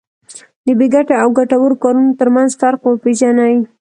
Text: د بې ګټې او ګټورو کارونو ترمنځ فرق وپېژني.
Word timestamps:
د 0.65 0.67
بې 0.79 0.87
ګټې 0.93 1.15
او 1.23 1.29
ګټورو 1.39 1.75
کارونو 1.83 2.11
ترمنځ 2.19 2.49
فرق 2.61 2.81
وپېژني. 2.85 3.53